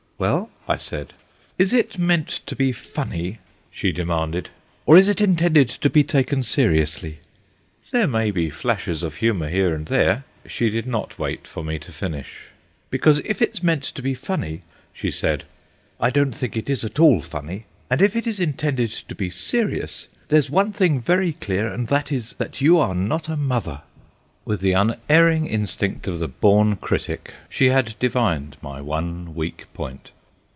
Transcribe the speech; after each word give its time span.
"Well?" 0.21 0.51
I 0.67 0.77
said. 0.77 1.15
"Is 1.57 1.73
it 1.73 1.97
meant 1.97 2.41
to 2.45 2.55
be 2.55 2.71
funny," 2.73 3.39
she 3.71 3.91
demanded, 3.91 4.49
"or 4.85 4.95
is 4.95 5.09
it 5.09 5.19
intended 5.19 5.67
to 5.69 5.89
be 5.89 6.03
taken 6.03 6.43
seriously?" 6.43 7.17
"There 7.89 8.05
may 8.05 8.29
be 8.29 8.51
flashes 8.51 9.01
of 9.01 9.15
humour 9.15 9.49
here 9.49 9.73
and 9.73 9.87
there—" 9.87 10.23
She 10.45 10.69
did 10.69 10.85
not 10.85 11.17
wait 11.17 11.47
for 11.47 11.63
me 11.63 11.79
to 11.79 11.91
finish. 11.91 12.43
"Because 12.91 13.17
if 13.25 13.41
it's 13.41 13.63
meant 13.63 13.81
to 13.81 14.03
be 14.03 14.13
funny," 14.13 14.61
she 14.93 15.09
said, 15.09 15.43
"I 15.99 16.11
don't 16.11 16.37
think 16.37 16.55
it 16.55 16.69
is 16.69 16.83
at 16.85 16.99
all 16.99 17.21
funny. 17.23 17.65
And 17.89 17.99
if 17.99 18.15
it 18.15 18.27
is 18.27 18.39
intended 18.39 18.91
to 18.91 19.15
be 19.15 19.31
serious, 19.31 20.07
there's 20.27 20.51
one 20.51 20.71
thing 20.71 21.01
very 21.01 21.33
clear, 21.33 21.67
and 21.67 21.87
that 21.87 22.11
is 22.11 22.35
that 22.37 22.61
you 22.61 22.77
are 22.77 22.93
not 22.93 23.27
a 23.27 23.35
mother." 23.35 23.81
With 24.43 24.61
the 24.61 24.71
unerring 24.73 25.45
instinct 25.45 26.07
of 26.07 26.17
the 26.17 26.27
born 26.27 26.77
critic 26.77 27.31
she 27.47 27.67
had 27.67 27.93
divined 27.99 28.57
my 28.59 28.81
one 28.81 29.35
weak 29.35 29.65
point. 29.75 30.11